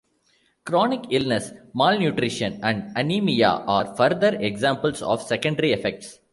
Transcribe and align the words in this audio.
Chronic 0.65 1.01
illness, 1.11 1.51
malnutrition, 1.75 2.59
and 2.63 2.91
anemia 2.97 3.49
are 3.49 3.95
further 3.95 4.33
examples 4.35 5.03
of 5.03 5.21
secondary 5.21 5.73
effects. 5.73 6.17